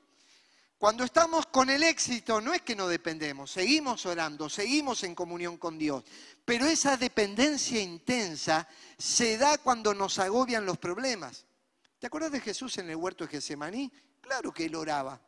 [0.81, 5.59] Cuando estamos con el éxito, no es que no dependemos, seguimos orando, seguimos en comunión
[5.59, 6.03] con Dios,
[6.43, 8.67] pero esa dependencia intensa
[8.97, 11.45] se da cuando nos agobian los problemas.
[11.99, 13.93] ¿Te acuerdas de Jesús en el huerto de Getsemaní?
[14.23, 15.21] Claro que él oraba,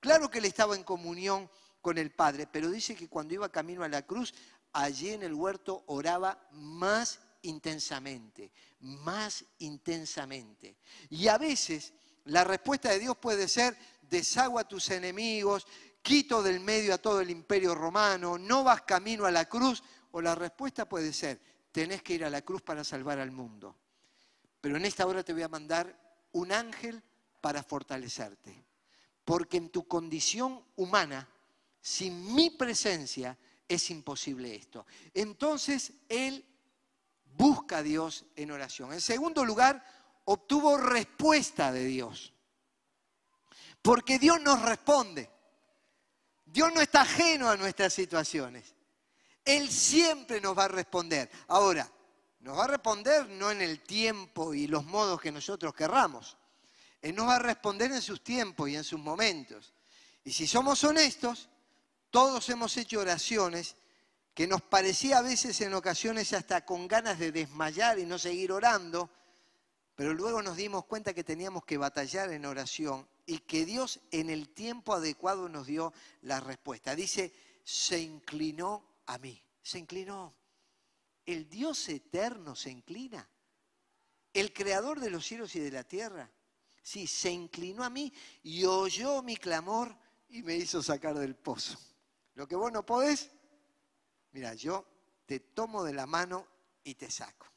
[0.00, 1.50] claro que él estaba en comunión
[1.82, 4.32] con el Padre, pero dice que cuando iba camino a la cruz,
[4.72, 8.50] allí en el huerto oraba más intensamente,
[8.80, 10.78] más intensamente.
[11.10, 11.92] Y a veces
[12.24, 13.76] la respuesta de Dios puede ser,
[14.08, 15.66] desagua a tus enemigos,
[16.02, 19.82] quito del medio a todo el imperio romano, no vas camino a la cruz,
[20.12, 21.40] o la respuesta puede ser,
[21.72, 23.76] tenés que ir a la cruz para salvar al mundo.
[24.60, 25.98] Pero en esta hora te voy a mandar
[26.32, 27.02] un ángel
[27.40, 28.64] para fortalecerte.
[29.24, 31.28] Porque en tu condición humana,
[31.80, 33.36] sin mi presencia,
[33.66, 34.86] es imposible esto.
[35.14, 36.44] Entonces él
[37.24, 38.92] busca a Dios en oración.
[38.92, 39.84] En segundo lugar,
[40.26, 42.33] obtuvo respuesta de Dios.
[43.84, 45.28] Porque Dios nos responde.
[46.46, 48.74] Dios no está ajeno a nuestras situaciones.
[49.44, 51.30] Él siempre nos va a responder.
[51.48, 51.86] Ahora,
[52.40, 56.38] nos va a responder no en el tiempo y los modos que nosotros querramos.
[57.02, 59.74] Él nos va a responder en sus tiempos y en sus momentos.
[60.24, 61.50] Y si somos honestos,
[62.08, 63.76] todos hemos hecho oraciones
[64.32, 68.50] que nos parecía a veces en ocasiones hasta con ganas de desmayar y no seguir
[68.50, 69.10] orando,
[69.94, 74.28] pero luego nos dimos cuenta que teníamos que batallar en oración y que Dios en
[74.28, 75.92] el tiempo adecuado nos dio
[76.22, 76.94] la respuesta.
[76.94, 77.32] Dice,
[77.62, 80.34] se inclinó a mí, se inclinó.
[81.24, 83.28] El Dios eterno se inclina.
[84.32, 86.30] El creador de los cielos y de la tierra.
[86.82, 89.96] Sí, se inclinó a mí y oyó mi clamor
[90.28, 91.78] y me hizo sacar del pozo.
[92.34, 93.30] Lo que vos no podés,
[94.32, 94.84] mira, yo
[95.24, 96.46] te tomo de la mano
[96.82, 97.53] y te saco.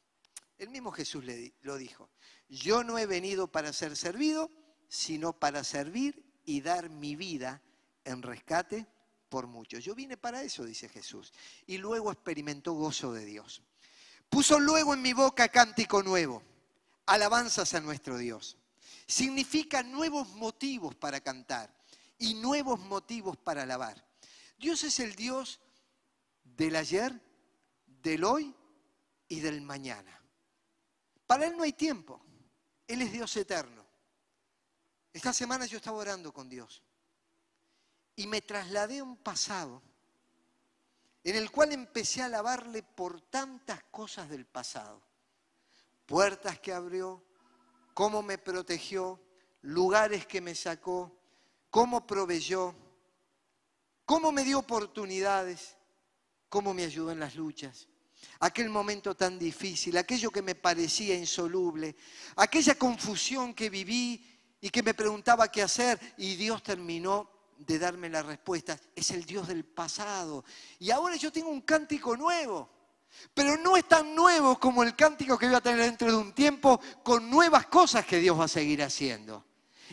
[0.58, 2.10] El mismo Jesús le, lo dijo.
[2.48, 4.50] Yo no he venido para ser servido,
[4.88, 7.62] sino para servir y dar mi vida
[8.04, 8.86] en rescate
[9.28, 9.84] por muchos.
[9.84, 11.32] Yo vine para eso, dice Jesús.
[11.66, 13.62] Y luego experimentó gozo de Dios.
[14.28, 16.42] Puso luego en mi boca cántico nuevo,
[17.06, 18.56] alabanzas a nuestro Dios.
[19.06, 21.74] Significa nuevos motivos para cantar
[22.18, 24.04] y nuevos motivos para alabar.
[24.58, 25.60] Dios es el Dios
[26.44, 27.20] del ayer,
[28.02, 28.54] del hoy
[29.28, 30.17] y del mañana.
[31.28, 32.20] Para Él no hay tiempo.
[32.86, 33.86] Él es Dios eterno.
[35.12, 36.82] Esta semana yo estaba orando con Dios
[38.16, 39.82] y me trasladé a un pasado
[41.22, 45.02] en el cual empecé a alabarle por tantas cosas del pasado.
[46.06, 47.22] Puertas que abrió,
[47.92, 49.20] cómo me protegió,
[49.60, 51.14] lugares que me sacó,
[51.68, 52.74] cómo proveyó,
[54.06, 55.76] cómo me dio oportunidades,
[56.48, 57.88] cómo me ayudó en las luchas.
[58.40, 61.96] Aquel momento tan difícil, aquello que me parecía insoluble,
[62.36, 64.24] aquella confusión que viví
[64.60, 68.78] y que me preguntaba qué hacer y Dios terminó de darme la respuesta.
[68.94, 70.44] Es el Dios del pasado.
[70.78, 72.70] Y ahora yo tengo un cántico nuevo.
[73.34, 76.32] Pero no es tan nuevo como el cántico que voy a tener dentro de un
[76.32, 79.44] tiempo con nuevas cosas que Dios va a seguir haciendo.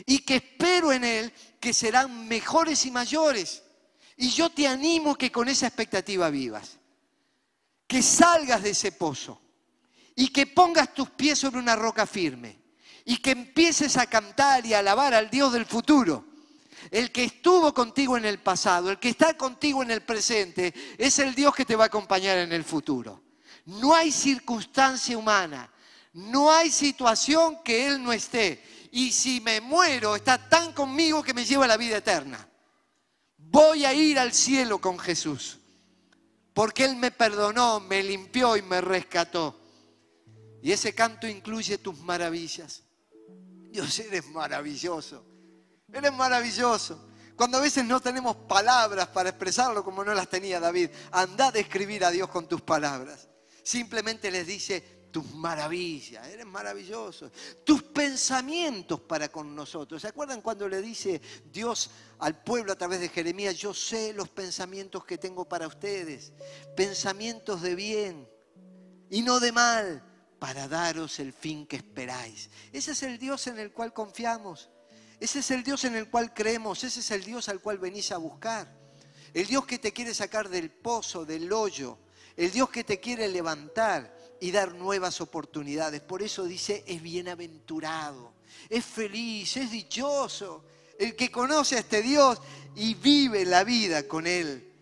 [0.04, 3.62] Y que espero en Él que serán mejores y mayores.
[4.16, 6.75] Y yo te animo que con esa expectativa vivas.
[7.86, 9.40] Que salgas de ese pozo
[10.14, 12.58] y que pongas tus pies sobre una roca firme
[13.04, 16.24] y que empieces a cantar y a alabar al Dios del futuro.
[16.90, 21.18] El que estuvo contigo en el pasado, el que está contigo en el presente, es
[21.18, 23.22] el Dios que te va a acompañar en el futuro.
[23.66, 25.70] No hay circunstancia humana,
[26.12, 28.62] no hay situación que Él no esté.
[28.92, 32.48] Y si me muero, está tan conmigo que me lleva a la vida eterna
[33.50, 35.58] voy a ir al cielo con Jesús,
[36.56, 39.60] porque Él me perdonó, me limpió y me rescató.
[40.62, 42.82] Y ese canto incluye tus maravillas.
[43.70, 45.22] Dios, eres maravilloso,
[45.92, 47.10] eres maravilloso.
[47.36, 51.58] Cuando a veces no tenemos palabras para expresarlo como no las tenía David, anda a
[51.58, 53.28] escribir a Dios con tus palabras.
[53.62, 57.30] Simplemente les dice, tus maravillas, eres maravilloso,
[57.66, 60.02] tus pensamientos para con nosotros.
[60.02, 64.28] ¿Se acuerdan cuando le dice Dios al pueblo a través de Jeremías, yo sé los
[64.28, 66.34] pensamientos que tengo para ustedes,
[66.76, 68.28] pensamientos de bien
[69.08, 70.02] y no de mal,
[70.38, 72.50] para daros el fin que esperáis?
[72.70, 74.68] Ese es el Dios en el cual confiamos,
[75.18, 78.12] ese es el Dios en el cual creemos, ese es el Dios al cual venís
[78.12, 78.70] a buscar,
[79.32, 81.98] el Dios que te quiere sacar del pozo, del hoyo,
[82.36, 86.00] el Dios que te quiere levantar y dar nuevas oportunidades.
[86.00, 88.34] Por eso dice, es bienaventurado,
[88.68, 90.64] es feliz, es dichoso
[90.98, 92.40] el que conoce a este Dios
[92.74, 94.72] y vive la vida con Él.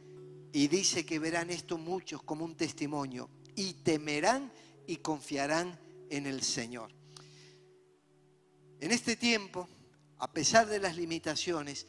[0.52, 4.52] Y dice que verán esto muchos como un testimonio y temerán
[4.86, 5.78] y confiarán
[6.10, 6.90] en el Señor.
[8.80, 9.68] En este tiempo,
[10.18, 11.86] a pesar de las limitaciones,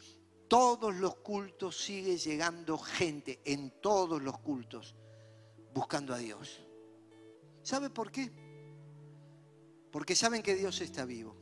[0.47, 4.95] todos los cultos sigue llegando gente, en todos los cultos,
[5.73, 6.64] buscando a Dios.
[7.65, 8.31] ¿Sabe por qué?
[9.91, 11.35] Porque saben que Dios está vivo.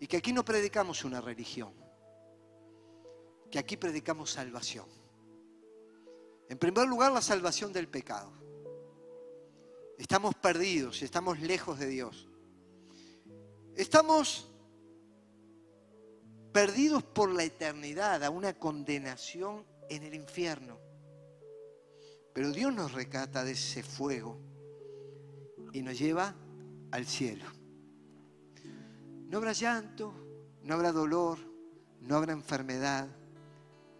[0.00, 1.72] Y que aquí no predicamos una religión,
[3.48, 4.86] que aquí predicamos salvación.
[6.48, 8.32] En primer lugar, la salvación del pecado.
[9.96, 12.28] Estamos perdidos, estamos lejos de Dios.
[13.76, 14.50] Estamos
[16.52, 20.89] perdidos por la eternidad a una condenación en el infierno.
[22.32, 24.38] Pero Dios nos recata de ese fuego
[25.72, 26.34] y nos lleva
[26.90, 27.44] al cielo.
[29.28, 30.12] No habrá llanto,
[30.62, 31.38] no habrá dolor,
[32.00, 33.08] no habrá enfermedad,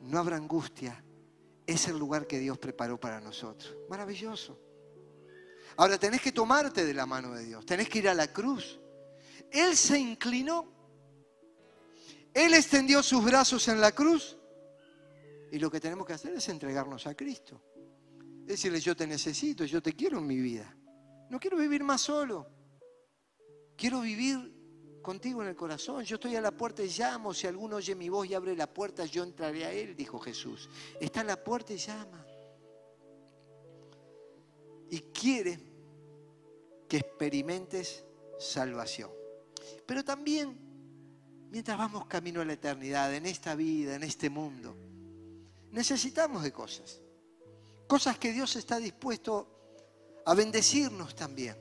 [0.00, 1.04] no habrá angustia.
[1.66, 3.76] Es el lugar que Dios preparó para nosotros.
[3.88, 4.58] Maravilloso.
[5.76, 8.80] Ahora tenés que tomarte de la mano de Dios, tenés que ir a la cruz.
[9.50, 10.66] Él se inclinó.
[12.34, 14.36] Él extendió sus brazos en la cruz
[15.50, 17.60] y lo que tenemos que hacer es entregarnos a Cristo.
[18.44, 20.76] Decirle, yo te necesito, yo te quiero en mi vida.
[21.28, 22.46] No quiero vivir más solo.
[23.76, 24.60] Quiero vivir
[25.00, 26.04] contigo en el corazón.
[26.04, 27.32] Yo estoy a la puerta y llamo.
[27.32, 30.68] Si alguno oye mi voz y abre la puerta, yo entraré a él, dijo Jesús.
[31.00, 32.26] Está en la puerta y llama.
[34.90, 35.58] Y quiere
[36.88, 38.04] que experimentes
[38.38, 39.10] salvación.
[39.86, 40.58] Pero también,
[41.50, 44.76] mientras vamos camino a la eternidad, en esta vida, en este mundo,
[45.70, 47.00] necesitamos de cosas.
[47.90, 51.56] Cosas que Dios está dispuesto a bendecirnos también.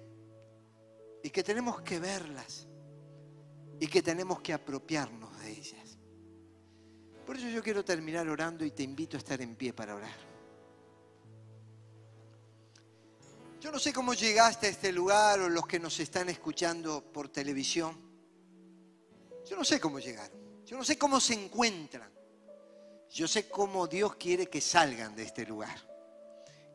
[1.23, 2.67] Y que tenemos que verlas.
[3.79, 5.97] Y que tenemos que apropiarnos de ellas.
[7.25, 10.15] Por eso yo quiero terminar orando y te invito a estar en pie para orar.
[13.59, 17.29] Yo no sé cómo llegaste a este lugar o los que nos están escuchando por
[17.29, 17.97] televisión.
[19.49, 20.37] Yo no sé cómo llegaron.
[20.63, 22.11] Yo no sé cómo se encuentran.
[23.09, 25.88] Yo sé cómo Dios quiere que salgan de este lugar.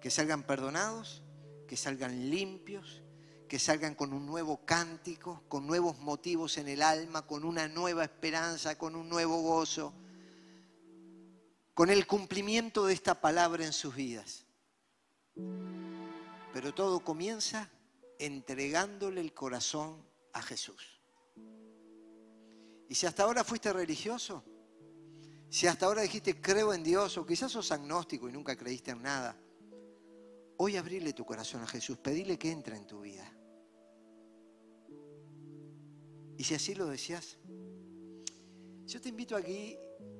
[0.04, 1.22] Que salgan perdonados,
[1.66, 3.02] que salgan limpios,
[3.48, 8.04] que salgan con un nuevo cántico, con nuevos motivos en el alma, con una nueva
[8.04, 9.94] esperanza, con un nuevo gozo,
[11.72, 14.44] con el cumplimiento de esta palabra en sus vidas.
[16.52, 17.70] Pero todo comienza
[18.18, 21.00] entregándole el corazón a Jesús.
[22.90, 24.44] Y si hasta ahora fuiste religioso,
[25.48, 29.00] si hasta ahora dijiste creo en Dios o quizás sos agnóstico y nunca creíste en
[29.00, 29.40] nada,
[30.58, 33.30] hoy abrirle tu corazón a Jesús, pedile que entre en tu vida.
[36.36, 37.38] Y si así lo deseas,
[38.86, 39.78] yo te invito aquí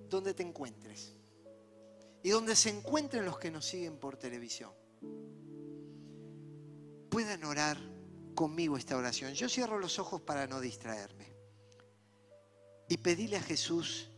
[0.08, 1.16] donde te encuentres
[2.22, 4.72] y donde se encuentren los que nos siguen por televisión
[7.14, 7.78] puedan orar
[8.34, 9.34] conmigo esta oración.
[9.34, 11.32] Yo cierro los ojos para no distraerme.
[12.88, 14.10] Y pedile a Jesús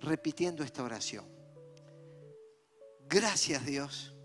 [0.00, 1.24] repitiendo esta oración.
[3.08, 4.16] Gracias Dios,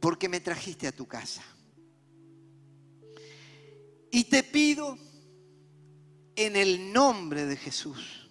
[0.00, 1.42] porque me trajiste a tu casa.
[4.10, 4.96] Y te pido
[6.34, 8.30] en el nombre de Jesús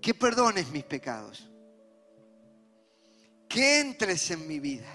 [0.00, 1.48] que perdones mis pecados
[3.52, 4.88] que entres en mi vida,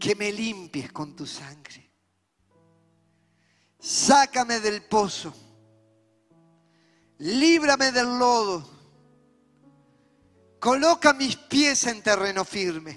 [0.00, 1.92] que me limpies con tu sangre.
[3.78, 5.34] Sácame del pozo,
[7.18, 8.66] líbrame del lodo,
[10.62, 12.96] coloca mis pies en terreno firme,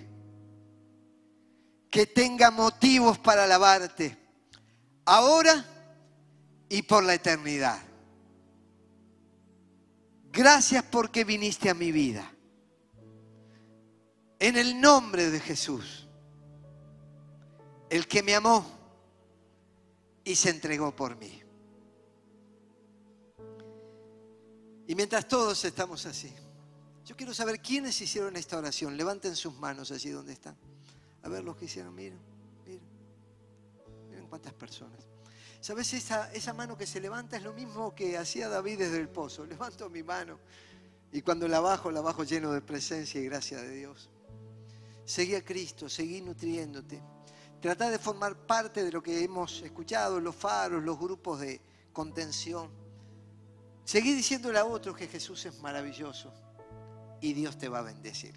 [1.89, 4.15] que tenga motivos para alabarte,
[5.03, 5.65] ahora
[6.69, 7.79] y por la eternidad.
[10.31, 12.31] Gracias porque viniste a mi vida
[14.37, 16.07] en el nombre de Jesús,
[17.89, 18.63] el que me amó
[20.23, 21.41] y se entregó por mí.
[24.87, 26.31] Y mientras todos estamos así,
[27.05, 28.97] yo quiero saber quiénes hicieron esta oración.
[28.97, 30.57] Levanten sus manos allí donde están.
[31.21, 32.19] A ver los que hicieron, miren,
[32.65, 32.87] miren.
[34.09, 34.99] Miren cuántas personas.
[35.61, 35.93] ¿Sabes?
[35.93, 39.45] Esa, esa mano que se levanta es lo mismo que hacía David desde el pozo.
[39.45, 40.39] Levanto mi mano
[41.11, 44.09] y cuando la bajo, la bajo lleno de presencia y gracia de Dios.
[45.05, 47.01] Seguí a Cristo, seguí nutriéndote.
[47.61, 51.61] Trata de formar parte de lo que hemos escuchado, los faros, los grupos de
[51.93, 52.71] contención.
[53.83, 56.33] Seguí diciéndole a otros que Jesús es maravilloso
[57.25, 58.35] y Dios te va a bendecir.